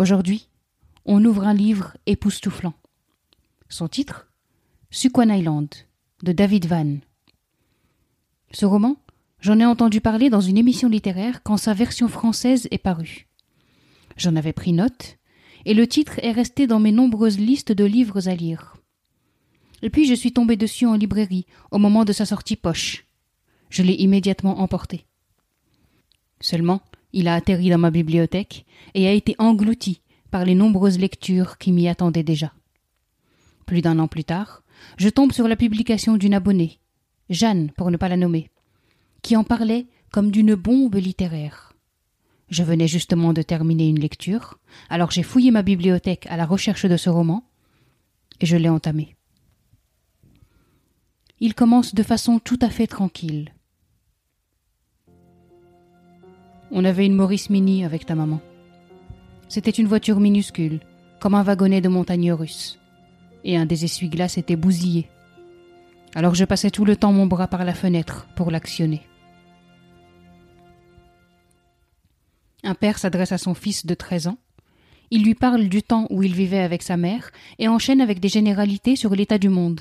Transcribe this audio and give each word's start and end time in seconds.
Aujourd'hui, 0.00 0.48
on 1.04 1.22
ouvre 1.26 1.46
un 1.46 1.52
livre 1.52 1.94
époustouflant. 2.06 2.72
Son 3.68 3.86
titre 3.86 4.28
Suquan 4.90 5.28
Island 5.28 5.68
de 6.22 6.32
David 6.32 6.64
Van. 6.64 6.96
Ce 8.50 8.64
roman, 8.64 8.96
j'en 9.40 9.60
ai 9.60 9.66
entendu 9.66 10.00
parler 10.00 10.30
dans 10.30 10.40
une 10.40 10.56
émission 10.56 10.88
littéraire 10.88 11.42
quand 11.42 11.58
sa 11.58 11.74
version 11.74 12.08
française 12.08 12.66
est 12.70 12.78
parue. 12.78 13.28
J'en 14.16 14.36
avais 14.36 14.54
pris 14.54 14.72
note, 14.72 15.18
et 15.66 15.74
le 15.74 15.86
titre 15.86 16.18
est 16.22 16.32
resté 16.32 16.66
dans 16.66 16.80
mes 16.80 16.92
nombreuses 16.92 17.38
listes 17.38 17.72
de 17.72 17.84
livres 17.84 18.26
à 18.26 18.34
lire. 18.34 18.78
Et 19.82 19.90
puis 19.90 20.06
je 20.06 20.14
suis 20.14 20.32
tombé 20.32 20.56
dessus 20.56 20.86
en 20.86 20.94
librairie 20.94 21.44
au 21.72 21.78
moment 21.78 22.06
de 22.06 22.14
sa 22.14 22.24
sortie 22.24 22.56
poche. 22.56 23.04
Je 23.68 23.82
l'ai 23.82 23.96
immédiatement 23.96 24.60
emporté. 24.60 25.04
Seulement, 26.40 26.80
il 27.12 27.28
a 27.28 27.34
atterri 27.34 27.70
dans 27.70 27.78
ma 27.78 27.90
bibliothèque 27.90 28.64
et 28.94 29.08
a 29.08 29.12
été 29.12 29.34
englouti 29.38 30.00
par 30.30 30.44
les 30.44 30.54
nombreuses 30.54 30.98
lectures 30.98 31.58
qui 31.58 31.72
m'y 31.72 31.88
attendaient 31.88 32.22
déjà. 32.22 32.52
Plus 33.66 33.82
d'un 33.82 33.98
an 33.98 34.08
plus 34.08 34.24
tard, 34.24 34.62
je 34.96 35.08
tombe 35.08 35.32
sur 35.32 35.48
la 35.48 35.56
publication 35.56 36.16
d'une 36.16 36.34
abonnée, 36.34 36.78
Jeanne 37.28 37.70
pour 37.72 37.90
ne 37.90 37.96
pas 37.96 38.08
la 38.08 38.16
nommer, 38.16 38.50
qui 39.22 39.36
en 39.36 39.44
parlait 39.44 39.86
comme 40.12 40.30
d'une 40.30 40.54
bombe 40.54 40.96
littéraire. 40.96 41.72
Je 42.48 42.64
venais 42.64 42.88
justement 42.88 43.32
de 43.32 43.42
terminer 43.42 43.88
une 43.88 44.00
lecture, 44.00 44.58
alors 44.88 45.10
j'ai 45.10 45.22
fouillé 45.22 45.50
ma 45.52 45.62
bibliothèque 45.62 46.26
à 46.28 46.36
la 46.36 46.46
recherche 46.46 46.86
de 46.86 46.96
ce 46.96 47.08
roman, 47.08 47.44
et 48.40 48.46
je 48.46 48.56
l'ai 48.56 48.68
entamé. 48.68 49.14
Il 51.38 51.54
commence 51.54 51.94
de 51.94 52.02
façon 52.02 52.38
tout 52.38 52.58
à 52.60 52.68
fait 52.68 52.86
tranquille. 52.86 53.52
On 56.72 56.84
avait 56.84 57.06
une 57.06 57.16
Maurice 57.16 57.50
Mini 57.50 57.84
avec 57.84 58.06
ta 58.06 58.14
maman. 58.14 58.40
C'était 59.48 59.72
une 59.72 59.88
voiture 59.88 60.20
minuscule, 60.20 60.78
comme 61.18 61.34
un 61.34 61.42
wagonnet 61.42 61.80
de 61.80 61.88
montagne 61.88 62.32
russe. 62.32 62.78
Et 63.42 63.56
un 63.56 63.66
des 63.66 63.84
essuie-glaces 63.84 64.38
était 64.38 64.54
bousillé. 64.54 65.08
Alors 66.14 66.36
je 66.36 66.44
passais 66.44 66.70
tout 66.70 66.84
le 66.84 66.94
temps 66.94 67.12
mon 67.12 67.26
bras 67.26 67.48
par 67.48 67.64
la 67.64 67.74
fenêtre 67.74 68.28
pour 68.36 68.52
l'actionner. 68.52 69.02
Un 72.62 72.74
père 72.74 72.98
s'adresse 72.98 73.32
à 73.32 73.38
son 73.38 73.54
fils 73.54 73.84
de 73.84 73.94
treize 73.94 74.28
ans. 74.28 74.38
Il 75.10 75.24
lui 75.24 75.34
parle 75.34 75.68
du 75.68 75.82
temps 75.82 76.06
où 76.10 76.22
il 76.22 76.34
vivait 76.34 76.60
avec 76.60 76.84
sa 76.84 76.96
mère 76.96 77.32
et 77.58 77.66
enchaîne 77.66 78.00
avec 78.00 78.20
des 78.20 78.28
généralités 78.28 78.94
sur 78.94 79.16
l'état 79.16 79.38
du 79.38 79.48
monde. 79.48 79.80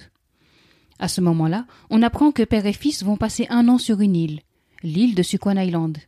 À 0.98 1.08
ce 1.08 1.22
moment-là, 1.22 1.68
on 1.92 2.02
apprend 2.02 2.32
que 2.32 2.42
père 2.42 2.66
et 2.66 2.74
fils 2.74 3.04
vont 3.04 3.18
passer 3.18 3.46
un 3.52 3.68
an 3.68 3.78
sur 3.78 4.02
une 4.02 4.16
île, 4.16 4.40
l'île 4.82 5.14
de 5.14 5.22
Suquan 5.22 5.58
Island 5.58 6.00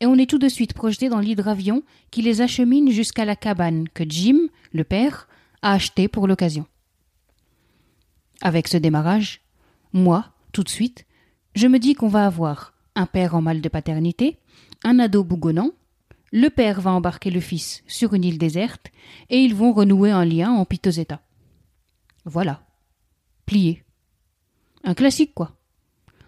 et 0.00 0.06
on 0.06 0.16
est 0.16 0.28
tout 0.28 0.38
de 0.38 0.48
suite 0.48 0.74
projeté 0.74 1.08
dans 1.08 1.20
l'hydravion 1.20 1.82
qui 2.10 2.22
les 2.22 2.40
achemine 2.40 2.90
jusqu'à 2.90 3.24
la 3.24 3.36
cabane 3.36 3.88
que 3.88 4.04
Jim, 4.08 4.48
le 4.72 4.84
père, 4.84 5.28
a 5.62 5.72
achetée 5.72 6.08
pour 6.08 6.26
l'occasion. 6.26 6.66
Avec 8.42 8.68
ce 8.68 8.76
démarrage, 8.76 9.40
moi, 9.92 10.32
tout 10.52 10.62
de 10.62 10.68
suite, 10.68 11.06
je 11.54 11.66
me 11.66 11.78
dis 11.78 11.94
qu'on 11.94 12.08
va 12.08 12.26
avoir 12.26 12.74
un 12.94 13.06
père 13.06 13.34
en 13.34 13.42
mal 13.42 13.60
de 13.60 13.68
paternité, 13.68 14.38
un 14.84 14.98
ado 14.98 15.24
bougonnant, 15.24 15.72
le 16.32 16.50
père 16.50 16.80
va 16.80 16.92
embarquer 16.92 17.30
le 17.30 17.40
fils 17.40 17.82
sur 17.86 18.14
une 18.14 18.24
île 18.24 18.38
déserte, 18.38 18.88
et 19.30 19.38
ils 19.38 19.54
vont 19.54 19.72
renouer 19.72 20.10
un 20.10 20.24
lien 20.24 20.50
en 20.50 20.64
piteux 20.64 20.98
état. 20.98 21.22
Voilà. 22.24 22.62
Plié. 23.46 23.84
Un 24.84 24.94
classique, 24.94 25.34
quoi. 25.34 25.56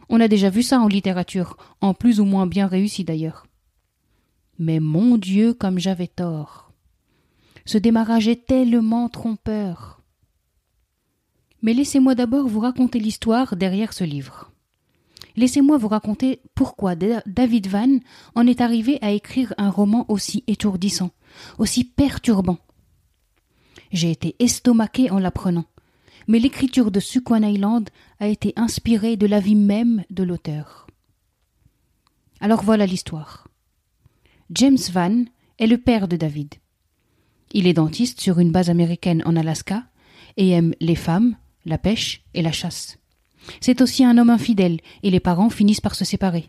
On 0.08 0.20
a 0.20 0.28
déjà 0.28 0.48
vu 0.48 0.62
ça 0.62 0.80
en 0.80 0.88
littérature, 0.88 1.56
en 1.80 1.92
plus 1.94 2.20
ou 2.20 2.24
moins 2.24 2.46
bien 2.46 2.66
réussi 2.66 3.04
d'ailleurs. 3.04 3.47
Mais 4.58 4.80
mon 4.80 5.16
Dieu, 5.16 5.54
comme 5.54 5.78
j'avais 5.78 6.08
tort. 6.08 6.72
Ce 7.64 7.78
démarrage 7.78 8.28
est 8.28 8.46
tellement 8.46 9.08
trompeur. 9.08 10.02
Mais 11.62 11.74
laissez-moi 11.74 12.14
d'abord 12.14 12.48
vous 12.48 12.60
raconter 12.60 12.98
l'histoire 12.98 13.56
derrière 13.56 13.92
ce 13.92 14.04
livre. 14.04 14.52
Laissez-moi 15.36 15.76
vous 15.76 15.88
raconter 15.88 16.40
pourquoi 16.54 16.94
David 16.96 17.68
Van 17.68 17.98
en 18.34 18.46
est 18.46 18.60
arrivé 18.60 18.98
à 19.02 19.12
écrire 19.12 19.54
un 19.58 19.70
roman 19.70 20.04
aussi 20.08 20.44
étourdissant, 20.46 21.10
aussi 21.58 21.84
perturbant. 21.84 22.58
J'ai 23.92 24.10
été 24.10 24.34
estomaqué 24.38 25.10
en 25.10 25.18
l'apprenant, 25.18 25.66
mais 26.26 26.38
l'écriture 26.38 26.90
de 26.90 27.00
Suquan 27.00 27.42
Island 27.42 27.88
a 28.18 28.28
été 28.28 28.52
inspirée 28.56 29.16
de 29.16 29.26
la 29.26 29.40
vie 29.40 29.54
même 29.54 30.04
de 30.10 30.24
l'auteur. 30.24 30.86
Alors 32.40 32.62
voilà 32.62 32.86
l'histoire. 32.86 33.47
James 34.50 34.78
Van 34.92 35.24
est 35.58 35.66
le 35.66 35.76
père 35.76 36.08
de 36.08 36.16
David. 36.16 36.54
Il 37.52 37.66
est 37.66 37.74
dentiste 37.74 38.20
sur 38.20 38.38
une 38.38 38.50
base 38.50 38.70
américaine 38.70 39.22
en 39.26 39.36
Alaska 39.36 39.84
et 40.38 40.50
aime 40.50 40.74
les 40.80 40.94
femmes, 40.94 41.36
la 41.66 41.76
pêche 41.76 42.22
et 42.32 42.40
la 42.40 42.52
chasse. 42.52 42.98
C'est 43.60 43.82
aussi 43.82 44.04
un 44.04 44.16
homme 44.16 44.30
infidèle 44.30 44.80
et 45.02 45.10
les 45.10 45.20
parents 45.20 45.50
finissent 45.50 45.82
par 45.82 45.94
se 45.94 46.06
séparer. 46.06 46.48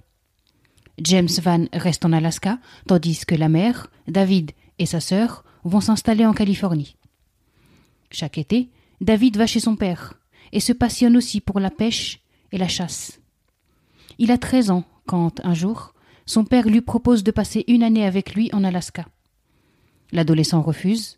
James 0.98 1.30
Van 1.42 1.66
reste 1.74 2.06
en 2.06 2.14
Alaska 2.14 2.60
tandis 2.88 3.26
que 3.26 3.36
la 3.36 3.50
mère, 3.50 3.88
David 4.08 4.52
et 4.78 4.86
sa 4.86 5.02
sœur 5.02 5.44
vont 5.66 5.82
s'installer 5.82 6.26
en 6.26 6.34
Californie. 6.34 6.96
Chaque 8.12 8.38
été, 8.38 8.70
David 9.02 9.36
va 9.36 9.46
chez 9.46 9.60
son 9.60 9.76
père 9.76 10.14
et 10.54 10.62
se 10.62 10.72
passionne 10.72 11.18
aussi 11.18 11.42
pour 11.42 11.60
la 11.60 11.70
pêche 11.70 12.22
et 12.54 12.58
la 12.58 12.70
chasse. 12.70 13.20
Il 14.20 14.32
a 14.32 14.38
treize 14.38 14.72
ans 14.72 14.86
quand, 15.06 15.42
un 15.44 15.54
jour, 15.54 15.94
son 16.30 16.46
père 16.46 16.70
lui 16.70 16.82
propose 16.82 17.24
de 17.24 17.32
passer 17.32 17.66
une 17.68 17.82
année 17.82 18.06
avec 18.06 18.36
lui 18.36 18.52
en 18.54 18.64
Alaska. 18.64 19.08
L'adolescent 20.12 20.62
refuse, 20.62 21.18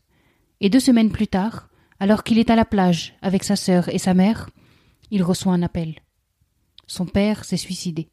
et 0.62 0.70
deux 0.70 0.80
semaines 0.80 1.12
plus 1.12 1.28
tard, 1.28 1.68
alors 2.00 2.24
qu'il 2.24 2.40
est 2.40 2.50
à 2.50 2.56
la 2.56 2.64
plage 2.64 3.14
avec 3.22 3.44
sa 3.44 3.58
sœur 3.58 3.90
et 3.90 3.98
sa 3.98 4.14
mère, 4.14 4.50
il 5.12 5.22
reçoit 5.22 5.52
un 5.52 5.64
appel. 5.64 5.96
Son 6.88 7.06
père 7.06 7.44
s'est 7.44 7.58
suicidé. 7.58 8.08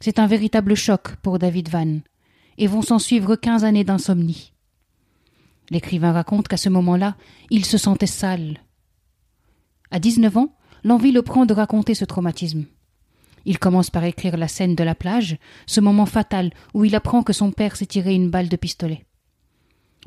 C'est 0.00 0.18
un 0.18 0.26
véritable 0.26 0.74
choc 0.74 1.16
pour 1.22 1.38
David 1.38 1.70
Van, 1.70 2.00
et 2.58 2.66
vont 2.66 2.82
s'en 2.82 2.98
suivre 2.98 3.34
quinze 3.34 3.64
années 3.64 3.84
d'insomnie. 3.84 4.52
L'écrivain 5.70 6.12
raconte 6.12 6.46
qu'à 6.46 6.58
ce 6.58 6.68
moment-là, 6.68 7.16
il 7.48 7.64
se 7.64 7.78
sentait 7.78 8.06
sale. 8.06 8.60
À 9.90 9.98
dix-neuf 9.98 10.36
ans, 10.36 10.54
l'envie 10.82 11.12
le 11.12 11.22
prend 11.22 11.46
de 11.46 11.54
raconter 11.54 11.94
ce 11.94 12.04
traumatisme. 12.04 12.66
Il 13.44 13.58
commence 13.58 13.90
par 13.90 14.04
écrire 14.04 14.36
la 14.36 14.48
scène 14.48 14.74
de 14.74 14.84
la 14.84 14.94
plage, 14.94 15.36
ce 15.66 15.80
moment 15.80 16.06
fatal 16.06 16.52
où 16.72 16.84
il 16.84 16.94
apprend 16.94 17.22
que 17.22 17.32
son 17.32 17.52
père 17.52 17.76
s'est 17.76 17.86
tiré 17.86 18.14
une 18.14 18.30
balle 18.30 18.48
de 18.48 18.56
pistolet. 18.56 19.04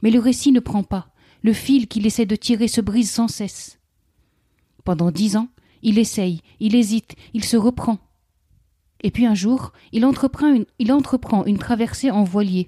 Mais 0.01 0.11
le 0.11 0.19
récit 0.19 0.51
ne 0.51 0.59
prend 0.59 0.83
pas, 0.83 1.09
le 1.43 1.53
fil 1.53 1.87
qu'il 1.87 2.05
essaie 2.05 2.25
de 2.25 2.35
tirer 2.35 2.67
se 2.67 2.81
brise 2.81 3.11
sans 3.11 3.27
cesse. 3.27 3.79
Pendant 4.83 5.11
dix 5.11 5.35
ans, 5.35 5.49
il 5.81 5.99
essaye, 5.99 6.41
il 6.59 6.75
hésite, 6.75 7.15
il 7.33 7.43
se 7.43 7.57
reprend. 7.57 7.99
Et 9.03 9.11
puis 9.11 9.25
un 9.25 9.35
jour, 9.35 9.73
il 9.91 10.05
entreprend 10.05 11.43
une, 11.45 11.57
traversée 11.57 12.09
en 12.09 12.23
voilier, 12.23 12.67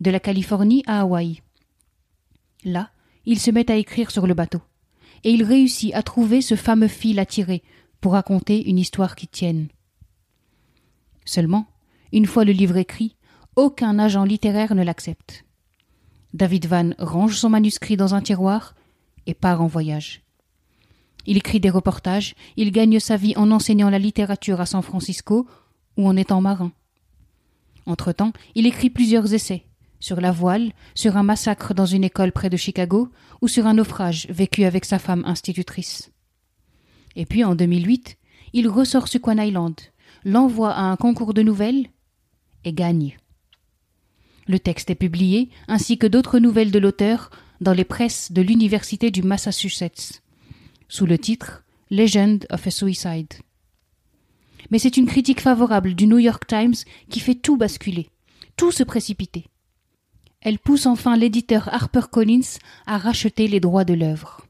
de 0.00 0.10
la 0.10 0.20
Californie 0.20 0.82
à 0.86 1.00
Hawaï. 1.00 1.40
Là, 2.64 2.90
il 3.24 3.38
se 3.38 3.50
met 3.50 3.70
à 3.70 3.76
écrire 3.76 4.10
sur 4.10 4.26
le 4.26 4.34
bateau, 4.34 4.60
et 5.24 5.30
il 5.30 5.44
réussit 5.44 5.94
à 5.94 6.02
trouver 6.02 6.42
ce 6.42 6.56
fameux 6.56 6.88
fil 6.88 7.18
à 7.18 7.26
tirer 7.26 7.62
pour 8.00 8.12
raconter 8.12 8.68
une 8.68 8.78
histoire 8.78 9.16
qui 9.16 9.28
tienne. 9.28 9.68
Seulement, 11.24 11.66
une 12.12 12.26
fois 12.26 12.44
le 12.44 12.52
livre 12.52 12.76
écrit, 12.76 13.16
aucun 13.56 13.98
agent 13.98 14.24
littéraire 14.24 14.74
ne 14.74 14.82
l'accepte. 14.82 15.44
David 16.34 16.66
Van 16.66 16.90
range 16.98 17.36
son 17.36 17.50
manuscrit 17.50 17.96
dans 17.96 18.14
un 18.14 18.22
tiroir 18.22 18.74
et 19.26 19.34
part 19.34 19.60
en 19.62 19.66
voyage. 19.66 20.22
Il 21.26 21.36
écrit 21.36 21.60
des 21.60 21.70
reportages, 21.70 22.34
il 22.56 22.72
gagne 22.72 22.98
sa 22.98 23.16
vie 23.16 23.34
en 23.36 23.50
enseignant 23.50 23.90
la 23.90 23.98
littérature 23.98 24.60
à 24.60 24.66
San 24.66 24.82
Francisco 24.82 25.46
ou 25.96 26.08
en 26.08 26.16
étant 26.16 26.40
marin. 26.40 26.72
Entre-temps, 27.86 28.32
il 28.54 28.66
écrit 28.66 28.90
plusieurs 28.90 29.32
essais 29.34 29.66
sur 30.00 30.20
la 30.20 30.32
voile, 30.32 30.72
sur 30.94 31.16
un 31.16 31.22
massacre 31.22 31.74
dans 31.74 31.86
une 31.86 32.02
école 32.02 32.32
près 32.32 32.50
de 32.50 32.56
Chicago 32.56 33.10
ou 33.40 33.46
sur 33.46 33.66
un 33.66 33.74
naufrage 33.74 34.26
vécu 34.28 34.64
avec 34.64 34.84
sa 34.84 34.98
femme 34.98 35.22
institutrice. 35.24 36.10
Et 37.14 37.24
puis 37.24 37.44
en 37.44 37.54
2008, 37.54 38.16
il 38.52 38.68
ressort 38.68 39.06
Quan 39.22 39.38
Island, 39.38 39.76
l'envoie 40.24 40.72
à 40.72 40.82
un 40.82 40.96
concours 40.96 41.34
de 41.34 41.42
nouvelles 41.42 41.86
et 42.64 42.72
gagne. 42.72 43.16
Le 44.46 44.58
texte 44.58 44.90
est 44.90 44.96
publié, 44.96 45.50
ainsi 45.68 45.98
que 45.98 46.06
d'autres 46.06 46.38
nouvelles 46.38 46.70
de 46.70 46.78
l'auteur, 46.78 47.30
dans 47.60 47.72
les 47.72 47.84
presses 47.84 48.32
de 48.32 48.42
l'Université 48.42 49.10
du 49.10 49.22
Massachusetts, 49.22 50.22
sous 50.88 51.06
le 51.06 51.18
titre 51.18 51.64
Legend 51.90 52.46
of 52.50 52.66
a 52.66 52.70
Suicide. 52.70 53.32
Mais 54.70 54.78
c'est 54.78 54.96
une 54.96 55.06
critique 55.06 55.40
favorable 55.40 55.94
du 55.94 56.06
New 56.06 56.18
York 56.18 56.46
Times 56.46 56.74
qui 57.08 57.20
fait 57.20 57.34
tout 57.34 57.56
basculer, 57.56 58.08
tout 58.56 58.72
se 58.72 58.82
précipiter. 58.82 59.46
Elle 60.40 60.58
pousse 60.58 60.86
enfin 60.86 61.16
l'éditeur 61.16 61.72
HarperCollins 61.72 62.58
à 62.86 62.98
racheter 62.98 63.46
les 63.46 63.60
droits 63.60 63.84
de 63.84 63.94
l'œuvre. 63.94 64.46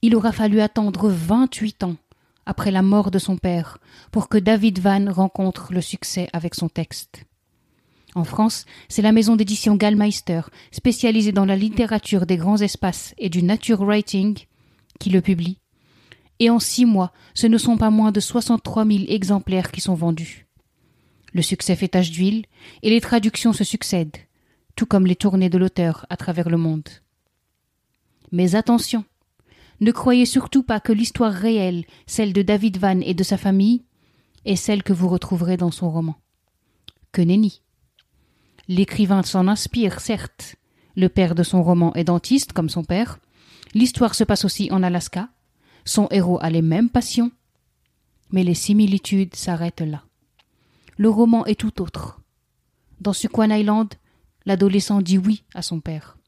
Il 0.00 0.14
aura 0.14 0.32
fallu 0.32 0.60
attendre 0.60 1.10
vingt-huit 1.10 1.82
ans 1.82 1.96
après 2.50 2.72
la 2.72 2.82
mort 2.82 3.12
de 3.12 3.20
son 3.20 3.36
père 3.36 3.78
pour 4.10 4.28
que 4.28 4.36
David 4.36 4.80
Van 4.80 5.12
rencontre 5.12 5.72
le 5.72 5.80
succès 5.80 6.28
avec 6.32 6.56
son 6.56 6.68
texte. 6.68 7.24
En 8.16 8.24
France, 8.24 8.66
c'est 8.88 9.02
la 9.02 9.12
maison 9.12 9.36
d'édition 9.36 9.76
Gallmeister, 9.76 10.40
spécialisée 10.72 11.30
dans 11.30 11.44
la 11.44 11.54
littérature 11.54 12.26
des 12.26 12.36
grands 12.36 12.60
espaces 12.60 13.14
et 13.18 13.28
du 13.28 13.44
nature 13.44 13.84
writing, 13.84 14.36
qui 14.98 15.10
le 15.10 15.20
publie. 15.20 15.58
Et 16.40 16.50
en 16.50 16.58
six 16.58 16.86
mois, 16.86 17.12
ce 17.34 17.46
ne 17.46 17.56
sont 17.56 17.76
pas 17.76 17.90
moins 17.90 18.10
de 18.10 18.18
63 18.18 18.84
000 18.84 19.04
exemplaires 19.06 19.70
qui 19.70 19.80
sont 19.80 19.94
vendus. 19.94 20.48
Le 21.32 21.42
succès 21.42 21.76
fait 21.76 21.86
tache 21.86 22.10
d'huile, 22.10 22.46
et 22.82 22.90
les 22.90 23.00
traductions 23.00 23.52
se 23.52 23.62
succèdent, 23.62 24.16
tout 24.74 24.86
comme 24.86 25.06
les 25.06 25.14
tournées 25.14 25.50
de 25.50 25.58
l'auteur 25.58 26.04
à 26.10 26.16
travers 26.16 26.48
le 26.48 26.56
monde. 26.56 26.88
Mais 28.32 28.56
attention, 28.56 29.04
ne 29.80 29.92
croyez 29.92 30.26
surtout 30.26 30.62
pas 30.62 30.78
que 30.78 30.92
l'histoire 30.92 31.32
réelle, 31.32 31.84
celle 32.06 32.32
de 32.32 32.42
David 32.42 32.78
Van 32.78 33.00
et 33.00 33.14
de 33.14 33.22
sa 33.22 33.38
famille, 33.38 33.84
est 34.44 34.56
celle 34.56 34.82
que 34.82 34.92
vous 34.92 35.08
retrouverez 35.08 35.56
dans 35.56 35.70
son 35.70 35.90
roman. 35.90 36.16
Que 37.12 37.22
nenni. 37.22 37.62
L'écrivain 38.68 39.22
s'en 39.22 39.48
inspire, 39.48 40.00
certes. 40.00 40.56
Le 40.96 41.08
père 41.08 41.34
de 41.34 41.42
son 41.42 41.62
roman 41.62 41.94
est 41.94 42.04
dentiste, 42.04 42.52
comme 42.52 42.68
son 42.68 42.84
père. 42.84 43.18
L'histoire 43.74 44.14
se 44.14 44.24
passe 44.24 44.44
aussi 44.44 44.70
en 44.70 44.82
Alaska. 44.82 45.28
Son 45.84 46.08
héros 46.10 46.38
a 46.42 46.50
les 46.50 46.62
mêmes 46.62 46.90
passions. 46.90 47.32
Mais 48.30 48.44
les 48.44 48.54
similitudes 48.54 49.34
s'arrêtent 49.34 49.80
là. 49.80 50.04
Le 50.98 51.08
roman 51.08 51.46
est 51.46 51.58
tout 51.58 51.80
autre. 51.80 52.20
Dans 53.00 53.14
Suquan 53.14 53.50
Island, 53.50 53.94
l'adolescent 54.44 55.00
dit 55.00 55.18
oui 55.18 55.44
à 55.54 55.62
son 55.62 55.80
père. 55.80 56.18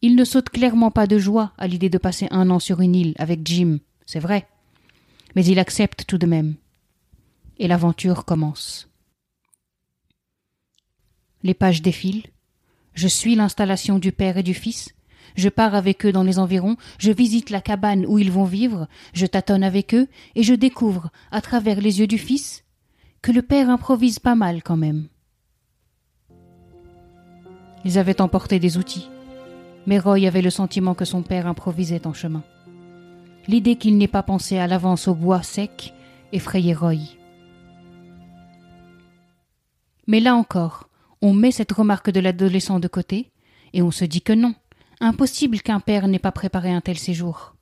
Il 0.00 0.14
ne 0.14 0.24
saute 0.24 0.50
clairement 0.50 0.92
pas 0.92 1.06
de 1.06 1.18
joie 1.18 1.52
à 1.58 1.66
l'idée 1.66 1.90
de 1.90 1.98
passer 1.98 2.28
un 2.30 2.50
an 2.50 2.60
sur 2.60 2.80
une 2.80 2.94
île 2.94 3.14
avec 3.18 3.40
Jim, 3.44 3.78
c'est 4.06 4.20
vrai. 4.20 4.46
Mais 5.34 5.44
il 5.44 5.58
accepte 5.58 6.04
tout 6.06 6.18
de 6.18 6.26
même. 6.26 6.54
Et 7.58 7.66
l'aventure 7.66 8.24
commence. 8.24 8.88
Les 11.42 11.54
pages 11.54 11.82
défilent. 11.82 12.26
Je 12.94 13.08
suis 13.08 13.34
l'installation 13.34 13.98
du 13.98 14.12
père 14.12 14.36
et 14.36 14.42
du 14.42 14.54
fils. 14.54 14.94
Je 15.36 15.48
pars 15.48 15.74
avec 15.74 16.06
eux 16.06 16.12
dans 16.12 16.22
les 16.22 16.38
environs, 16.38 16.76
je 16.98 17.12
visite 17.12 17.50
la 17.50 17.60
cabane 17.60 18.06
où 18.06 18.18
ils 18.18 18.32
vont 18.32 18.44
vivre, 18.44 18.88
je 19.12 19.26
tâtonne 19.26 19.62
avec 19.62 19.94
eux, 19.94 20.08
et 20.34 20.42
je 20.42 20.54
découvre, 20.54 21.10
à 21.30 21.40
travers 21.40 21.80
les 21.80 22.00
yeux 22.00 22.06
du 22.06 22.18
fils, 22.18 22.64
que 23.22 23.30
le 23.30 23.42
père 23.42 23.68
improvise 23.68 24.18
pas 24.18 24.34
mal 24.34 24.62
quand 24.62 24.76
même. 24.76 25.08
Ils 27.84 27.98
avaient 27.98 28.20
emporté 28.20 28.58
des 28.58 28.78
outils, 28.78 29.08
mais 29.88 29.98
Roy 29.98 30.26
avait 30.26 30.42
le 30.42 30.50
sentiment 30.50 30.94
que 30.94 31.06
son 31.06 31.22
père 31.22 31.46
improvisait 31.46 32.06
en 32.06 32.12
chemin. 32.12 32.44
L'idée 33.46 33.76
qu'il 33.76 33.96
n'ait 33.96 34.06
pas 34.06 34.22
pensé 34.22 34.58
à 34.58 34.66
l'avance 34.66 35.08
au 35.08 35.14
bois 35.14 35.42
sec 35.42 35.94
effrayait 36.30 36.74
Roy. 36.74 37.16
Mais 40.06 40.20
là 40.20 40.34
encore, 40.34 40.90
on 41.22 41.32
met 41.32 41.52
cette 41.52 41.72
remarque 41.72 42.10
de 42.10 42.20
l'adolescent 42.20 42.80
de 42.80 42.88
côté, 42.88 43.30
et 43.72 43.80
on 43.80 43.90
se 43.90 44.04
dit 44.04 44.20
que 44.20 44.34
non, 44.34 44.54
impossible 45.00 45.62
qu'un 45.62 45.80
père 45.80 46.06
n'ait 46.06 46.18
pas 46.18 46.32
préparé 46.32 46.70
un 46.70 46.82
tel 46.82 46.98
séjour. 46.98 47.54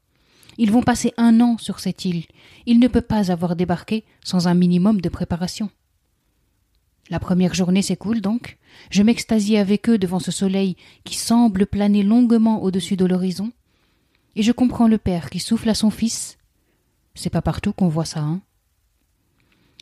Ils 0.59 0.73
vont 0.73 0.83
passer 0.83 1.15
un 1.19 1.41
an 1.41 1.59
sur 1.59 1.79
cette 1.79 2.05
île. 2.05 2.25
Il 2.67 2.81
ne 2.81 2.89
peut 2.89 3.03
pas 3.03 3.31
avoir 3.31 3.55
débarqué 3.55 4.03
sans 4.25 4.49
un 4.49 4.55
minimum 4.55 5.01
de 5.01 5.09
préparation. 5.09 5.71
La 7.11 7.21
première 7.21 7.55
journée 7.55 7.83
s'écoule 7.83 8.21
donc. 8.21 8.59
Je 8.91 9.03
m'extasie 9.03 9.57
avec 9.57 9.89
eux 9.89 9.99
devant 9.99 10.19
ce 10.19 10.33
soleil 10.33 10.77
qui 11.05 11.17
semble 11.17 11.67
planer 11.67 12.03
longuement 12.03 12.63
au-dessus 12.63 12.97
de 12.97 13.05
l'horizon. 13.05 13.53
Et 14.35 14.43
je 14.43 14.53
comprends 14.53 14.89
le 14.89 14.99
père 14.99 15.31
qui 15.31 15.39
souffle 15.39 15.69
à 15.69 15.75
son 15.75 15.91
fils. 15.91 16.37
C'est 17.15 17.31
pas 17.31 17.43
partout 17.43 17.73
qu'on 17.73 17.89
voit 17.89 18.05
ça, 18.05 18.21
hein. 18.21 18.43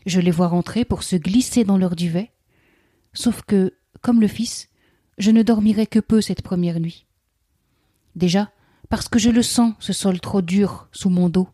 Je 0.06 0.21
les 0.21 0.31
vois 0.31 0.49
rentrer 0.49 0.85
pour 0.85 1.03
se 1.03 1.17
glisser 1.17 1.65
dans 1.65 1.79
leur 1.79 1.97
duvet, 1.97 2.31
Sauf 3.15 3.43
que, 3.43 3.75
comme 4.03 4.20
le 4.20 4.29
fils, 4.29 4.69
je 5.19 5.31
ne 5.31 5.43
dormirai 5.43 5.87
que 5.87 6.00
peu 6.00 6.20
cette 6.20 6.43
première 6.43 6.81
nuit. 6.81 7.06
Déjà, 8.17 8.50
parce 8.91 9.09
que 9.09 9.20
je 9.20 9.31
le 9.31 9.43
sens, 9.43 9.75
ce 9.79 9.93
sol 9.93 10.20
trop 10.20 10.43
dur 10.43 10.88
sous 10.93 11.11
mon 11.11 11.29
dos. 11.29 11.49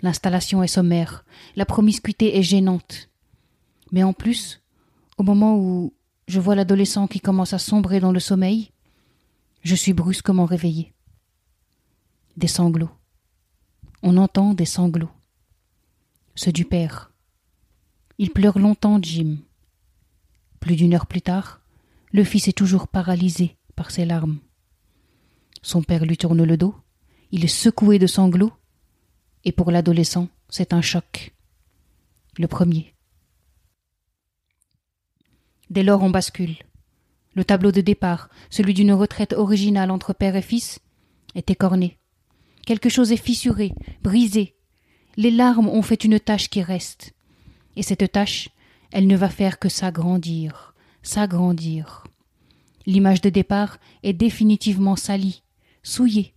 L'installation 0.00 0.62
est 0.62 0.68
sommaire, 0.68 1.24
la 1.56 1.66
promiscuité 1.66 2.38
est 2.38 2.42
gênante. 2.44 3.10
Mais 3.90 4.04
en 4.04 4.12
plus, 4.12 4.62
au 5.18 5.24
moment 5.24 5.58
où 5.58 5.92
je 6.28 6.40
vois 6.40 6.54
l'adolescent 6.54 7.08
qui 7.08 7.20
commence 7.20 7.52
à 7.52 7.58
sombrer 7.58 8.00
dans 8.00 8.12
le 8.12 8.20
sommeil, 8.20 8.70
je 9.62 9.74
suis 9.74 9.92
brusquement 9.92 10.46
réveillé. 10.46 10.94
Des 12.36 12.46
sanglots. 12.46 12.90
On 14.02 14.16
entend 14.16 14.54
des 14.54 14.64
sanglots. 14.64 15.10
Ceux 16.36 16.52
du 16.52 16.64
père. 16.64 17.10
Il 18.18 18.30
pleure 18.30 18.58
longtemps, 18.60 19.00
Jim. 19.02 19.38
Plus 20.60 20.76
d'une 20.76 20.94
heure 20.94 21.06
plus 21.06 21.22
tard, 21.22 21.60
le 22.12 22.22
fils 22.22 22.46
est 22.46 22.56
toujours 22.56 22.86
paralysé 22.86 23.56
par 23.74 23.90
ses 23.90 24.04
larmes. 24.04 24.38
Son 25.62 25.82
père 25.82 26.04
lui 26.04 26.16
tourne 26.16 26.44
le 26.44 26.56
dos, 26.56 26.76
il 27.32 27.44
est 27.44 27.48
secoué 27.48 27.98
de 27.98 28.06
sanglots, 28.06 28.52
et 29.44 29.52
pour 29.52 29.72
l'adolescent, 29.72 30.28
c'est 30.48 30.72
un 30.72 30.80
choc. 30.80 31.34
Le 32.38 32.46
premier. 32.46 32.94
Dès 35.70 35.82
lors, 35.82 36.02
on 36.02 36.10
bascule. 36.10 36.56
Le 37.34 37.44
tableau 37.44 37.72
de 37.72 37.80
départ, 37.80 38.30
celui 38.50 38.74
d'une 38.74 38.92
retraite 38.92 39.32
originale 39.32 39.90
entre 39.90 40.12
père 40.12 40.36
et 40.36 40.42
fils, 40.42 40.80
est 41.34 41.50
écorné. 41.50 41.98
Quelque 42.66 42.88
chose 42.88 43.12
est 43.12 43.16
fissuré, 43.16 43.72
brisé. 44.02 44.56
Les 45.16 45.30
larmes 45.30 45.68
ont 45.68 45.82
fait 45.82 46.04
une 46.04 46.20
tache 46.20 46.48
qui 46.48 46.62
reste. 46.62 47.12
Et 47.76 47.82
cette 47.82 48.12
tache, 48.12 48.48
elle 48.92 49.06
ne 49.06 49.16
va 49.16 49.28
faire 49.28 49.58
que 49.58 49.68
s'agrandir, 49.68 50.74
s'agrandir. 51.02 52.04
L'image 52.86 53.20
de 53.20 53.28
départ 53.28 53.78
est 54.02 54.14
définitivement 54.14 54.96
salie, 54.96 55.42
souillée. 55.82 56.34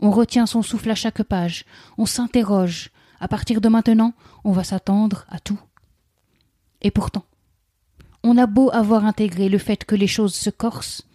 On 0.00 0.10
retient 0.10 0.46
son 0.46 0.62
souffle 0.62 0.90
à 0.90 0.94
chaque 0.94 1.22
page, 1.22 1.64
on 1.98 2.06
s'interroge. 2.06 2.90
À 3.20 3.28
partir 3.28 3.60
de 3.60 3.68
maintenant, 3.68 4.14
on 4.44 4.52
va 4.52 4.64
s'attendre 4.64 5.26
à 5.28 5.40
tout. 5.40 5.60
Et 6.80 6.90
pourtant, 6.90 7.24
on 8.28 8.36
a 8.36 8.46
beau 8.46 8.68
avoir 8.74 9.06
intégré 9.06 9.48
le 9.48 9.56
fait 9.56 9.86
que 9.86 9.94
les 9.94 10.06
choses 10.06 10.34
se 10.34 10.50
corsent, 10.50 11.08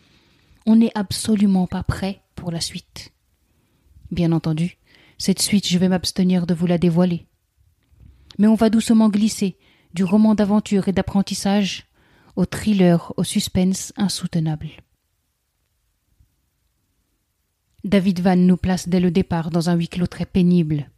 on 0.65 0.75
n'est 0.75 0.91
absolument 0.95 1.67
pas 1.67 1.83
prêt 1.83 2.23
pour 2.33 2.51
la 2.51 2.59
suite. 2.59 3.13
Bien 4.09 4.31
entendu, 4.31 4.79
cette 5.19 5.39
suite 5.39 5.67
je 5.67 5.77
vais 5.77 5.89
m'abstenir 5.89 6.47
de 6.47 6.55
vous 6.55 6.65
la 6.65 6.79
dévoiler. 6.79 7.27
Mais 8.39 8.47
on 8.47 8.55
va 8.55 8.71
doucement 8.71 9.09
glisser 9.09 9.59
du 9.93 10.03
roman 10.03 10.33
d'aventure 10.33 10.87
et 10.87 10.91
d'apprentissage 10.91 11.85
au 12.35 12.45
thriller 12.45 13.13
au 13.15 13.23
suspense 13.23 13.93
insoutenable. 13.95 14.69
David 17.83 18.21
Van 18.21 18.37
nous 18.37 18.57
place 18.57 18.89
dès 18.89 18.99
le 18.99 19.11
départ 19.11 19.51
dans 19.51 19.69
un 19.69 19.75
huis 19.75 19.87
clos 19.87 20.07
très 20.07 20.25
pénible. 20.25 20.89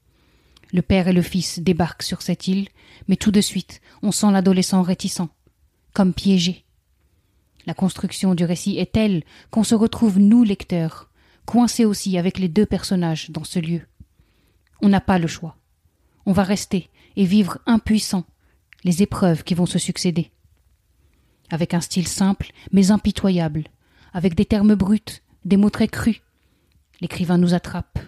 Le 0.72 0.82
père 0.82 1.10
et 1.10 1.14
le 1.14 1.22
fils 1.22 1.60
débarquent 1.60 2.04
sur 2.04 2.22
cette 2.22 2.48
île, 2.48 2.70
mais 3.10 3.18
tout 3.18 3.32
de 3.32 3.42
suite 3.42 3.82
on 4.02 4.14
sent 4.14 4.32
l'adolescent 4.32 4.82
réticent, 4.82 5.28
comme 5.96 6.14
piégé. 6.14 6.66
La 7.66 7.74
construction 7.74 8.36
du 8.36 8.46
récit 8.46 8.78
est 8.78 8.92
telle 8.92 9.24
qu'on 9.50 9.64
se 9.64 9.74
retrouve, 9.74 10.20
nous, 10.20 10.44
lecteurs, 10.44 11.10
coincés 11.46 11.86
aussi 11.86 12.18
avec 12.18 12.38
les 12.38 12.50
deux 12.50 12.66
personnages 12.66 13.32
dans 13.32 13.46
ce 13.46 13.58
lieu. 13.58 13.82
On 14.82 14.90
n'a 14.90 15.02
pas 15.02 15.18
le 15.18 15.28
choix. 15.28 15.58
On 16.28 16.34
va 16.34 16.44
rester 16.44 16.90
et 17.16 17.26
vivre 17.26 17.60
impuissant 17.66 18.26
les 18.84 19.02
épreuves 19.02 19.44
qui 19.44 19.56
vont 19.56 19.66
se 19.66 19.80
succéder. 19.80 20.32
Avec 21.50 21.74
un 21.74 21.82
style 21.82 22.08
simple 22.08 22.52
mais 22.72 22.92
impitoyable, 22.92 23.64
avec 24.14 24.36
des 24.36 24.46
termes 24.46 24.76
bruts, 24.76 25.22
des 25.46 25.58
mots 25.58 25.70
très 25.70 25.88
crus, 25.88 26.22
l'écrivain 27.00 27.38
nous 27.38 27.54
attrape, 27.54 28.00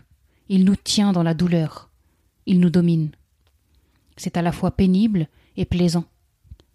il 0.50 0.66
nous 0.66 0.76
tient 0.76 1.14
dans 1.14 1.24
la 1.24 1.34
douleur, 1.34 1.90
il 2.46 2.60
nous 2.60 2.70
domine. 2.70 3.12
C'est 4.18 4.36
à 4.36 4.42
la 4.42 4.52
fois 4.52 4.72
pénible 4.72 5.28
et 5.56 5.66
plaisant, 5.66 6.06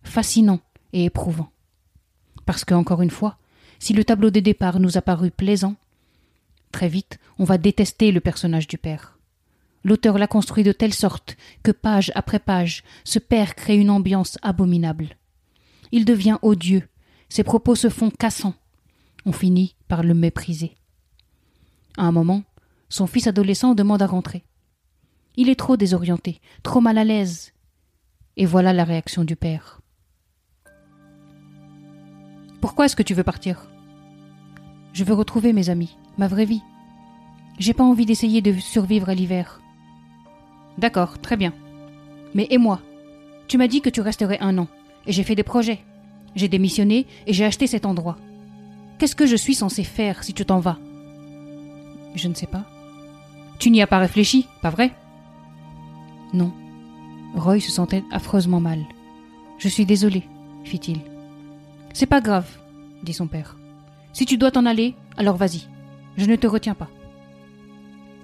fascinant 0.03 0.61
et 0.93 1.05
éprouvant. 1.05 1.51
Parce 2.47 2.65
que, 2.65 2.75
encore 2.75 3.03
une 3.03 3.11
fois, 3.11 3.39
si 3.79 3.93
le 3.93 4.05
tableau 4.05 4.31
de 4.31 4.41
départ 4.41 4.81
nous 4.81 4.97
a 4.97 5.03
paru 5.03 5.31
plaisant, 5.31 5.75
très 6.71 6.89
vite 6.89 7.19
on 7.39 7.45
va 7.45 7.59
détester 7.59 8.13
le 8.13 8.21
personnage 8.21 8.69
du 8.69 8.79
père. 8.79 9.19
L'auteur 9.85 10.19
l'a 10.19 10.29
construit 10.29 10.63
de 10.63 10.73
telle 10.73 10.95
sorte 10.95 11.37
que 11.63 11.73
page 11.73 12.13
après 12.15 12.39
page, 12.39 12.85
ce 13.05 13.19
père 13.19 13.57
crée 13.57 13.77
une 13.77 13.91
ambiance 13.91 14.39
abominable. 14.43 15.17
Il 15.91 16.05
devient 16.05 16.39
odieux, 16.43 16.89
Ses 17.29 17.43
propos 17.45 17.75
se 17.75 17.89
font 17.89 18.11
cassants. 18.11 18.55
On 19.25 19.33
finit 19.33 19.75
par 19.89 20.03
le 20.03 20.15
mépriser. 20.15 20.77
À 21.97 22.05
un 22.05 22.13
moment, 22.13 22.45
son 22.89 23.07
fils 23.07 23.27
adolescent 23.27 23.75
demande 23.75 24.03
à 24.03 24.07
rentrer. 24.07 24.45
Il 25.37 25.49
est 25.49 25.59
trop 25.59 25.77
désorienté, 25.77 26.41
trop 26.63 26.81
mal 26.81 26.99
à 26.99 27.05
l'aise. 27.05 27.53
Et 28.37 28.47
voilà 28.47 28.73
la 28.73 28.85
réaction 28.85 29.25
du 29.25 29.35
père. 29.35 29.82
Pourquoi 32.63 32.87
est-ce 32.87 32.95
que 32.95 33.03
tu 33.03 33.13
veux 33.13 33.25
partir? 33.25 33.69
Je 34.93 35.03
veux 35.03 35.15
retrouver 35.15 35.53
mes 35.53 35.69
amis, 35.69 35.97
ma 36.17 36.29
vraie 36.29 36.45
vie. 36.45 36.63
J'ai 37.59 37.75
pas 37.75 37.83
envie 37.83 38.07
d'essayer 38.07 38.41
de 38.41 38.53
survivre 38.61 39.09
à 39.09 39.15
l'hiver. 39.15 39.61
D'accord, 40.79 41.19
très 41.19 41.37
bien. 41.37 41.53
Mais 42.35 42.47
et 42.51 42.59
moi? 42.59 42.81
Tu 43.49 43.59
m'as 43.59 43.67
dit 43.67 43.81
que 43.81 43.91
tu 43.91 44.01
resterais 44.01 44.39
un 44.41 44.59
an, 44.59 44.69
et 45.09 45.13
j'ai 45.13 45.25
fait 45.25 45.35
des 45.35 45.43
projets. 45.43 45.83
J'ai 46.37 46.47
démissionné 46.47 47.07
et 47.27 47.33
j'ai 47.33 47.45
acheté 47.45 47.67
cet 47.67 47.85
endroit. 47.85 48.17
Qu'est-ce 48.99 49.17
que 49.17 49.27
je 49.27 49.37
suis 49.37 49.57
censé 49.57 49.83
faire 49.83 50.23
si 50.23 50.33
tu 50.33 50.47
t'en 50.47 50.61
vas? 50.61 50.79
Je 52.15 52.29
ne 52.29 52.35
sais 52.35 52.47
pas. 52.47 52.65
Tu 53.59 53.71
n'y 53.71 53.83
as 53.83 53.89
pas 53.89 53.99
réfléchi, 53.99 54.47
pas 54.63 54.71
vrai? 54.71 54.93
Non. 56.33 56.53
Roy 57.35 57.59
se 57.59 57.73
sentait 57.73 58.05
affreusement 58.13 58.61
mal. 58.61 58.85
Je 59.59 59.69
suis 59.69 59.85
désolé, 59.85 60.23
fit-il. 60.63 61.01
C'est 61.93 62.07
pas 62.07 62.21
grave, 62.21 62.49
dit 63.03 63.13
son 63.13 63.27
père. 63.27 63.57
Si 64.13 64.27
tu 64.27 64.37
dois 64.37 64.51
t'en 64.51 64.67
aller, 64.67 64.95
alors 65.17 65.37
vas-y. 65.37 65.69
Je 66.17 66.27
ne 66.27 66.37
te 66.37 66.47
retiens 66.47 66.75
pas. 66.75 66.89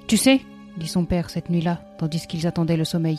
Tu 0.07 0.17
sais, 0.17 0.41
dit 0.77 0.89
son 0.89 1.05
père 1.05 1.31
cette 1.31 1.51
nuit-là, 1.51 1.81
tandis 1.99 2.27
qu'ils 2.27 2.47
attendaient 2.47 2.77
le 2.77 2.85
sommeil. 2.85 3.19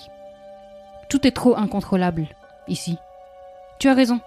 Tout 1.09 1.25
est 1.27 1.31
trop 1.31 1.57
incontrôlable, 1.57 2.27
ici. 2.67 2.97
Tu 3.79 3.87
as 3.89 3.93
raison. 3.93 4.19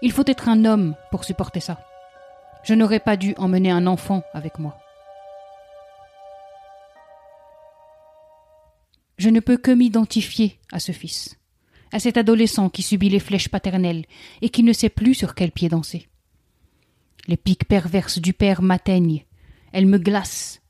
Il 0.00 0.12
faut 0.12 0.24
être 0.26 0.48
un 0.48 0.64
homme 0.64 0.94
pour 1.10 1.24
supporter 1.24 1.60
ça. 1.60 1.78
Je 2.64 2.74
n'aurais 2.74 3.00
pas 3.00 3.16
dû 3.16 3.34
emmener 3.36 3.70
un 3.70 3.86
enfant 3.86 4.22
avec 4.34 4.58
moi. 4.58 4.78
Je 9.18 9.28
ne 9.28 9.40
peux 9.40 9.56
que 9.56 9.70
m'identifier 9.70 10.58
à 10.72 10.80
ce 10.80 10.90
fils, 10.92 11.36
à 11.92 11.98
cet 11.98 12.16
adolescent 12.16 12.68
qui 12.68 12.82
subit 12.82 13.08
les 13.08 13.20
flèches 13.20 13.48
paternelles 13.48 14.04
et 14.40 14.48
qui 14.48 14.62
ne 14.62 14.72
sait 14.72 14.88
plus 14.88 15.14
sur 15.14 15.34
quel 15.34 15.52
pied 15.52 15.68
danser. 15.68 16.08
Les 17.28 17.36
piques 17.36 17.66
perverses 17.66 18.18
du 18.18 18.32
père 18.32 18.62
m'atteignent, 18.62 19.24
elles 19.72 19.86
me 19.86 19.98
glacent. 19.98 20.60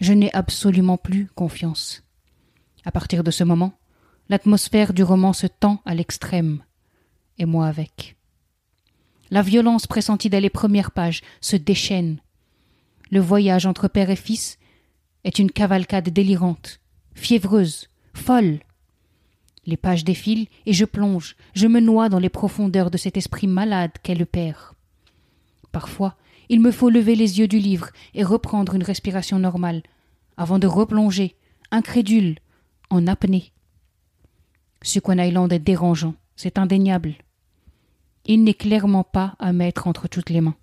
Je 0.00 0.12
n'ai 0.12 0.34
absolument 0.34 0.96
plus 0.96 1.28
confiance. 1.34 2.02
À 2.84 2.90
partir 2.90 3.22
de 3.22 3.30
ce 3.30 3.44
moment, 3.44 3.72
l'atmosphère 4.28 4.92
du 4.92 5.02
roman 5.02 5.32
se 5.32 5.46
tend 5.46 5.80
à 5.84 5.94
l'extrême, 5.94 6.62
et 7.38 7.44
moi 7.44 7.66
avec. 7.66 8.16
La 9.30 9.42
violence 9.42 9.86
pressentie 9.86 10.28
dès 10.28 10.40
les 10.40 10.50
premières 10.50 10.90
pages 10.90 11.22
se 11.40 11.56
déchaîne. 11.56 12.18
Le 13.10 13.20
voyage 13.20 13.66
entre 13.66 13.88
père 13.88 14.10
et 14.10 14.16
fils 14.16 14.58
est 15.24 15.38
une 15.38 15.50
cavalcade 15.50 16.08
délirante, 16.08 16.80
fiévreuse, 17.14 17.88
folle. 18.14 18.60
Les 19.64 19.76
pages 19.76 20.04
défilent 20.04 20.48
et 20.66 20.72
je 20.72 20.84
plonge, 20.84 21.36
je 21.54 21.66
me 21.66 21.80
noie 21.80 22.08
dans 22.08 22.18
les 22.18 22.28
profondeurs 22.28 22.90
de 22.90 22.98
cet 22.98 23.16
esprit 23.16 23.46
malade 23.46 23.92
qu'est 24.02 24.14
le 24.14 24.26
père. 24.26 24.74
Parfois, 25.70 26.16
il 26.48 26.60
me 26.60 26.70
faut 26.70 26.90
lever 26.90 27.14
les 27.14 27.38
yeux 27.38 27.48
du 27.48 27.58
livre 27.58 27.90
et 28.14 28.24
reprendre 28.24 28.74
une 28.74 28.82
respiration 28.82 29.38
normale, 29.38 29.82
avant 30.36 30.58
de 30.58 30.66
replonger, 30.66 31.36
incrédule, 31.70 32.38
en 32.90 33.06
apnée. 33.06 33.52
Suquan 34.82 35.18
Island 35.18 35.52
est 35.52 35.60
dérangeant, 35.60 36.14
c'est 36.36 36.58
indéniable. 36.58 37.14
Il 38.26 38.44
n'est 38.44 38.54
clairement 38.54 39.04
pas 39.04 39.34
à 39.38 39.52
mettre 39.52 39.86
entre 39.86 40.08
toutes 40.08 40.30
les 40.30 40.40
mains. 40.40 40.56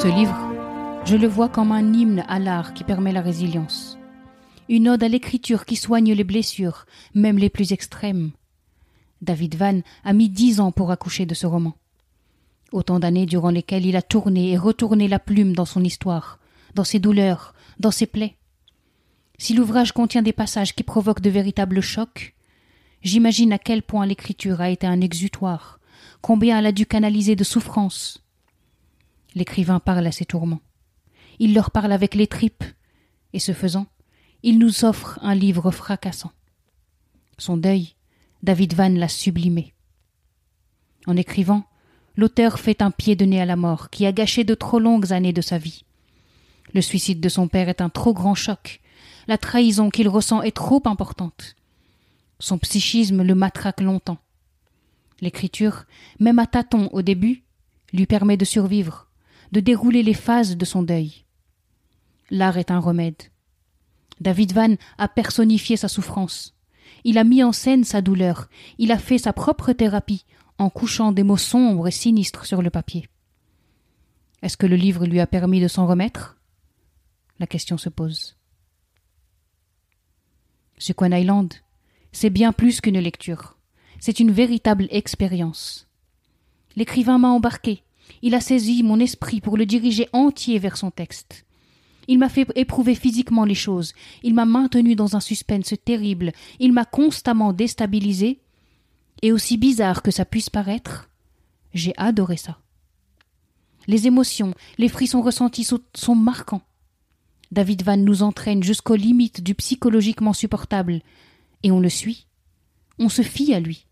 Ce 0.00 0.06
livre, 0.06 0.38
je 1.06 1.16
le 1.16 1.26
vois 1.26 1.48
comme 1.48 1.72
un 1.72 1.92
hymne 1.92 2.24
à 2.28 2.38
l'art 2.38 2.72
qui 2.72 2.84
permet 2.84 3.10
la 3.10 3.20
résilience. 3.20 3.98
Une 4.68 4.88
ode 4.88 5.02
à 5.02 5.08
l'écriture 5.08 5.64
qui 5.64 5.74
soigne 5.74 6.12
les 6.12 6.22
blessures, 6.22 6.86
même 7.14 7.36
les 7.36 7.50
plus 7.50 7.72
extrêmes. 7.72 8.30
David 9.22 9.56
Van 9.56 9.80
a 10.04 10.12
mis 10.12 10.28
dix 10.28 10.60
ans 10.60 10.70
pour 10.70 10.92
accoucher 10.92 11.26
de 11.26 11.34
ce 11.34 11.48
roman. 11.48 11.74
Autant 12.70 13.00
d'années 13.00 13.26
durant 13.26 13.50
lesquelles 13.50 13.86
il 13.86 13.96
a 13.96 14.02
tourné 14.02 14.52
et 14.52 14.56
retourné 14.56 15.08
la 15.08 15.18
plume 15.18 15.56
dans 15.56 15.64
son 15.64 15.82
histoire, 15.82 16.38
dans 16.76 16.84
ses 16.84 17.00
douleurs, 17.00 17.52
dans 17.80 17.90
ses 17.90 18.06
plaies. 18.06 18.36
Si 19.36 19.52
l'ouvrage 19.52 19.90
contient 19.90 20.22
des 20.22 20.32
passages 20.32 20.76
qui 20.76 20.84
provoquent 20.84 21.22
de 21.22 21.30
véritables 21.30 21.80
chocs, 21.80 22.36
j'imagine 23.02 23.52
à 23.52 23.58
quel 23.58 23.82
point 23.82 24.06
l'écriture 24.06 24.60
a 24.60 24.70
été 24.70 24.86
un 24.86 25.00
exutoire, 25.00 25.80
combien 26.20 26.60
elle 26.60 26.66
a 26.66 26.72
dû 26.72 26.86
canaliser 26.86 27.34
de 27.34 27.42
souffrances, 27.42 28.22
L'écrivain 29.38 29.78
parle 29.78 30.04
à 30.04 30.10
ses 30.10 30.24
tourments. 30.24 30.62
Il 31.38 31.54
leur 31.54 31.70
parle 31.70 31.92
avec 31.92 32.16
les 32.16 32.26
tripes, 32.26 32.64
et 33.32 33.38
ce 33.38 33.52
faisant, 33.52 33.86
il 34.42 34.58
nous 34.58 34.84
offre 34.84 35.16
un 35.22 35.36
livre 35.36 35.70
fracassant. 35.70 36.32
Son 37.38 37.56
deuil, 37.56 37.94
David 38.42 38.74
Van 38.74 38.88
l'a 38.88 39.06
sublimé. 39.06 39.74
En 41.06 41.16
écrivant, 41.16 41.62
l'auteur 42.16 42.58
fait 42.58 42.82
un 42.82 42.90
pied 42.90 43.14
de 43.14 43.26
nez 43.26 43.40
à 43.40 43.44
la 43.44 43.54
mort 43.54 43.90
qui 43.90 44.06
a 44.06 44.12
gâché 44.12 44.42
de 44.42 44.54
trop 44.54 44.80
longues 44.80 45.12
années 45.12 45.32
de 45.32 45.40
sa 45.40 45.56
vie. 45.56 45.84
Le 46.74 46.80
suicide 46.80 47.20
de 47.20 47.28
son 47.28 47.46
père 47.46 47.68
est 47.68 47.80
un 47.80 47.90
trop 47.90 48.14
grand 48.14 48.34
choc. 48.34 48.80
La 49.28 49.38
trahison 49.38 49.88
qu'il 49.88 50.08
ressent 50.08 50.42
est 50.42 50.56
trop 50.56 50.82
importante. 50.84 51.54
Son 52.40 52.58
psychisme 52.58 53.22
le 53.22 53.36
matraque 53.36 53.82
longtemps. 53.82 54.18
L'écriture, 55.20 55.84
même 56.18 56.40
à 56.40 56.46
tâtons 56.48 56.88
au 56.92 57.02
début, 57.02 57.44
lui 57.92 58.06
permet 58.06 58.36
de 58.36 58.44
survivre, 58.44 59.07
de 59.52 59.60
dérouler 59.60 60.02
les 60.02 60.14
phases 60.14 60.56
de 60.56 60.64
son 60.64 60.82
deuil. 60.82 61.24
L'art 62.30 62.58
est 62.58 62.70
un 62.70 62.78
remède. 62.78 63.22
David 64.20 64.52
Van 64.52 64.74
a 64.98 65.08
personnifié 65.08 65.76
sa 65.76 65.88
souffrance. 65.88 66.54
Il 67.04 67.18
a 67.18 67.24
mis 67.24 67.42
en 67.42 67.52
scène 67.52 67.84
sa 67.84 68.02
douleur. 68.02 68.48
Il 68.78 68.92
a 68.92 68.98
fait 68.98 69.18
sa 69.18 69.32
propre 69.32 69.72
thérapie 69.72 70.24
en 70.58 70.70
couchant 70.70 71.12
des 71.12 71.22
mots 71.22 71.36
sombres 71.36 71.88
et 71.88 71.92
sinistres 71.92 72.44
sur 72.44 72.62
le 72.62 72.70
papier. 72.70 73.08
Est-ce 74.42 74.56
que 74.56 74.66
le 74.66 74.76
livre 74.76 75.06
lui 75.06 75.20
a 75.20 75.26
permis 75.26 75.60
de 75.60 75.68
s'en 75.68 75.86
remettre? 75.86 76.36
La 77.38 77.46
question 77.46 77.78
se 77.78 77.88
pose. 77.88 78.36
Sequan 80.78 81.12
Island, 81.12 81.54
c'est 82.12 82.30
bien 82.30 82.52
plus 82.52 82.80
qu'une 82.80 82.98
lecture. 82.98 83.56
C'est 84.00 84.20
une 84.20 84.30
véritable 84.30 84.86
expérience. 84.90 85.88
L'écrivain 86.76 87.18
m'a 87.18 87.28
embarqué, 87.28 87.82
il 88.22 88.34
a 88.34 88.40
saisi 88.40 88.82
mon 88.82 89.00
esprit 89.00 89.40
pour 89.40 89.56
le 89.56 89.66
diriger 89.66 90.08
entier 90.12 90.58
vers 90.58 90.76
son 90.76 90.90
texte. 90.90 91.44
Il 92.06 92.18
m'a 92.18 92.28
fait 92.28 92.48
éprouver 92.54 92.94
physiquement 92.94 93.44
les 93.44 93.54
choses, 93.54 93.92
il 94.22 94.34
m'a 94.34 94.46
maintenu 94.46 94.96
dans 94.96 95.16
un 95.16 95.20
suspense 95.20 95.74
terrible, 95.84 96.32
il 96.58 96.72
m'a 96.72 96.84
constamment 96.84 97.52
déstabilisé, 97.52 98.40
et 99.20 99.32
aussi 99.32 99.56
bizarre 99.56 100.02
que 100.02 100.10
ça 100.10 100.24
puisse 100.24 100.48
paraître, 100.48 101.10
j'ai 101.74 101.92
adoré 101.96 102.36
ça. 102.36 102.58
Les 103.86 104.06
émotions, 104.06 104.54
les 104.78 104.88
frissons 104.88 105.22
ressentis 105.22 105.64
sont 105.94 106.14
marquants. 106.14 106.62
David 107.50 107.82
Van 107.82 107.96
nous 107.96 108.22
entraîne 108.22 108.62
jusqu'aux 108.62 108.96
limites 108.96 109.42
du 109.42 109.54
psychologiquement 109.54 110.32
supportable, 110.32 111.00
et 111.62 111.70
on 111.70 111.80
le 111.80 111.88
suit. 111.88 112.26
On 112.98 113.08
se 113.08 113.22
fie 113.22 113.54
à 113.54 113.60
lui. 113.60 113.87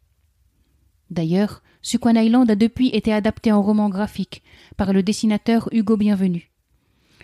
D'ailleurs, 1.11 1.63
Suquan 1.83 2.17
Island 2.17 2.51
a 2.51 2.57
depuis 2.57 2.89
été 2.89 3.13
adapté 3.13 3.53
en 3.53 3.63
roman 3.63 3.89
graphique 3.89 4.43
par 4.77 4.93
le 4.93 5.03
dessinateur 5.03 5.69
Hugo 5.73 5.97
Bienvenu. 5.97 6.51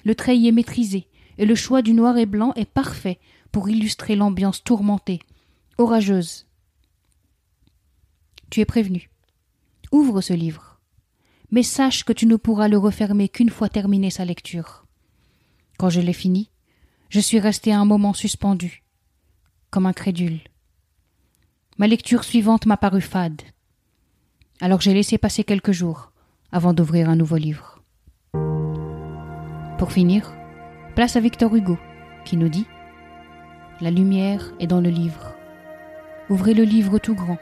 Le 0.04 0.14
trait 0.14 0.36
y 0.36 0.48
est 0.48 0.52
maîtrisé, 0.52 1.08
et 1.38 1.46
le 1.46 1.54
choix 1.54 1.82
du 1.82 1.92
noir 1.92 2.16
et 2.18 2.26
blanc 2.26 2.52
est 2.54 2.70
parfait 2.70 3.18
pour 3.50 3.68
illustrer 3.68 4.16
l'ambiance 4.16 4.62
tourmentée, 4.62 5.20
orageuse. 5.78 6.46
Tu 8.50 8.60
es 8.60 8.64
prévenu. 8.64 9.10
Ouvre 9.90 10.20
ce 10.20 10.32
livre. 10.32 10.80
Mais 11.50 11.62
sache 11.62 12.04
que 12.04 12.12
tu 12.12 12.26
ne 12.26 12.36
pourras 12.36 12.68
le 12.68 12.78
refermer 12.78 13.28
qu'une 13.28 13.50
fois 13.50 13.68
terminé 13.68 14.10
sa 14.10 14.24
lecture. 14.24 14.86
Quand 15.78 15.90
je 15.90 16.00
l'ai 16.00 16.12
fini, 16.12 16.50
je 17.08 17.20
suis 17.20 17.40
resté 17.40 17.72
un 17.72 17.84
moment 17.84 18.14
suspendu, 18.14 18.84
comme 19.70 19.86
incrédule. 19.86 20.40
Ma 21.78 21.86
lecture 21.86 22.24
suivante 22.24 22.66
m'a 22.66 22.76
paru 22.76 23.00
fade. 23.00 23.42
Alors 24.62 24.80
j'ai 24.80 24.94
laissé 24.94 25.18
passer 25.18 25.42
quelques 25.42 25.72
jours 25.72 26.12
avant 26.52 26.72
d'ouvrir 26.72 27.10
un 27.10 27.16
nouveau 27.16 27.36
livre. 27.36 27.82
Pour 29.76 29.90
finir, 29.90 30.32
place 30.94 31.16
à 31.16 31.20
Victor 31.20 31.52
Hugo, 31.52 31.76
qui 32.24 32.36
nous 32.36 32.48
dit 32.48 32.68
La 33.80 33.90
lumière 33.90 34.52
est 34.60 34.68
dans 34.68 34.80
le 34.80 34.88
livre. 34.88 35.34
Ouvrez 36.30 36.54
le 36.54 36.62
livre 36.62 37.00
tout 37.00 37.16
grand. 37.16 37.38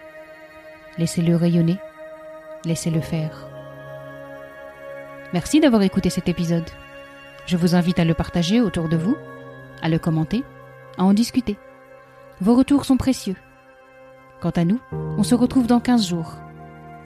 Laissez-le 0.97 1.37
rayonner. 1.37 1.77
Laissez-le 2.65 3.03
faire. 3.03 3.47
Merci 5.35 5.61
d'avoir 5.61 5.83
écouté 5.83 6.09
cet 6.09 6.31
épisode. 6.31 6.71
Je 7.45 7.59
vous 7.59 7.75
invite 7.75 7.99
à 7.99 8.07
le 8.07 8.15
partager 8.15 8.63
autour 8.63 8.89
de 8.89 8.97
vous, 8.97 9.17
à 9.83 9.91
le 9.91 9.99
commenter, 9.99 10.43
à 10.97 11.05
en 11.05 11.13
discuter. 11.13 11.59
Vos 12.41 12.55
retours 12.55 12.87
sont 12.87 12.97
précieux. 12.97 13.37
Quant 14.41 14.49
à 14.57 14.65
nous, 14.65 14.81
on 15.19 15.23
se 15.23 15.35
retrouve 15.35 15.67
dans 15.67 15.81
15 15.81 16.09
jours. 16.09 16.39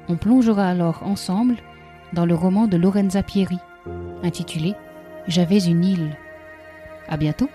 On 0.08 0.16
plongera 0.16 0.68
alors 0.68 1.02
ensemble 1.02 1.56
dans 2.12 2.26
le 2.26 2.34
roman 2.34 2.66
de 2.66 2.76
Lorenza 2.76 3.22
Pieri, 3.22 3.58
intitulé 4.22 4.74
J'avais 5.26 5.58
une 5.58 5.84
île. 5.84 6.16
À 7.08 7.16
bientôt! 7.16 7.48